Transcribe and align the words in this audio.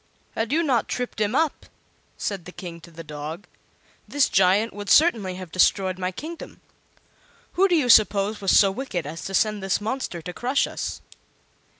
"Had 0.33 0.51
you 0.51 0.63
not 0.63 0.87
tripped 0.87 1.21
him 1.21 1.35
up," 1.35 1.67
said 2.17 2.45
the 2.45 2.51
King 2.51 2.81
to 2.81 2.89
the 2.89 3.03
dog, 3.03 3.45
"this 4.07 4.29
giant 4.29 4.73
would 4.73 4.89
certainly 4.89 5.35
have 5.35 5.51
destroyed 5.51 5.99
my 5.99 6.11
kingdom. 6.11 6.59
Who 7.51 7.67
do 7.67 7.75
you 7.75 7.87
suppose 7.87 8.41
was 8.41 8.49
so 8.57 8.71
wicked 8.71 9.05
as 9.05 9.23
to 9.25 9.35
send 9.35 9.61
this 9.61 9.79
monster 9.79 10.19
to 10.19 10.33
crush 10.33 10.65
us?" 10.65 11.01